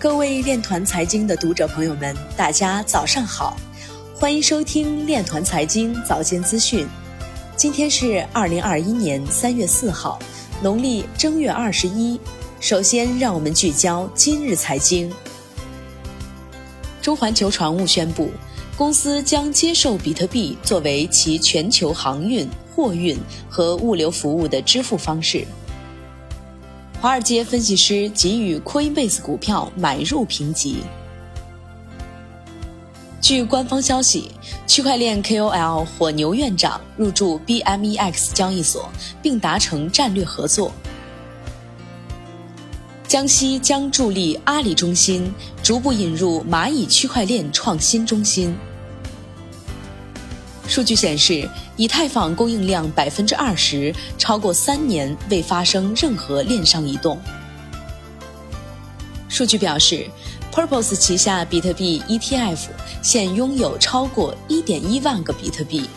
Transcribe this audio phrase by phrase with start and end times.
[0.00, 3.54] 各位链团财经的读者朋友们，大家早上好，
[4.14, 6.88] 欢迎收听链团财经早间资讯。
[7.54, 10.18] 今天是二零二一年三月四号，
[10.62, 12.18] 农历正月二十一。
[12.60, 15.12] 首先，让我们聚焦今日财经。
[17.02, 18.30] 中环球船务宣布，
[18.78, 23.18] 公司将接受比特币作为其全球航运、货运
[23.50, 25.46] 和物流服务的支付方式。
[27.00, 30.82] 华尔街分析师给予 Coinbase 股票买入评级。
[33.22, 34.30] 据官方消息，
[34.66, 38.90] 区块链 KOL 火牛院长入驻 BMEX 交易所，
[39.22, 40.70] 并达成战略合作。
[43.08, 48.54] 江西将助力阿里中心逐步引入蚂蚁区块链创新中心。
[50.70, 57.20] 数据显示，以太坊供应量百分之二十，超过三年未发生任何链上移动。
[59.28, 60.06] 数据表示
[60.54, 62.68] ，Purpose 旗下比特币 ETF
[63.02, 65.90] 现拥有超过一点一万个比特币。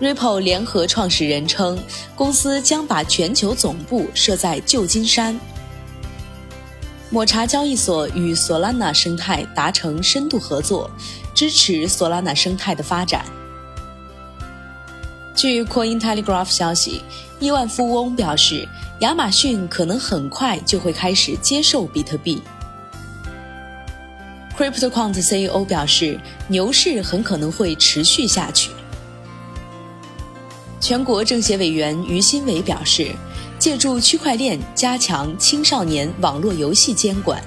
[0.00, 1.78] Ripple 联合创始人称，
[2.16, 5.38] 公司将把全球总部设在旧金山。
[7.10, 10.90] 抹茶交易所与 Solana 生态达成深度合作，
[11.38, 13.24] 支持索拉纳生态的发展。
[15.36, 17.00] 据 Cointelegraph 消息，
[17.38, 18.66] 亿万富翁表示，
[19.02, 22.42] 亚马逊可能很快就会开始接受比特币。
[24.56, 28.72] CryptoQuant CEO 表示，牛市很可能会持续下去。
[30.80, 33.14] 全国政协委员于新伟表示。
[33.60, 37.42] 借助区块链加强青少年网络游戏监管。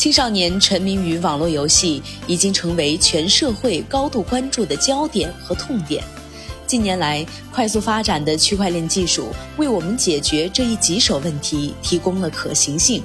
[0.00, 6.02] 青少年沉迷于网络游戏已经成为全社会高度关注的焦点和痛点。
[6.66, 9.26] 近年来，快速发展的区块链技术
[9.58, 13.02] 为我们解决这一棘手问题提供了可行性。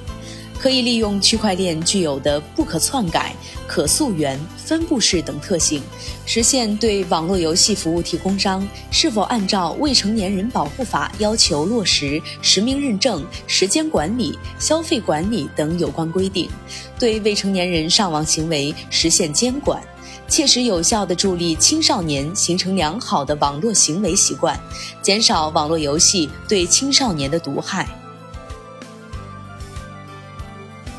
[0.66, 3.32] 可以利用区块链具有的不可篡改、
[3.68, 5.80] 可溯源、分布式等特性，
[6.26, 16.50] 实现对网络游戏服务提供商是否按照《未成年人保护法》要求落实实名认证、时间管理、消费管理等有关规定，
[16.98, 19.80] 对未成年人上网行为实现监管，
[20.26, 24.58] 切实有效地助力青少年形成良好的网络行为习惯，
[25.00, 27.88] 减少网络游戏对青少年的毒害。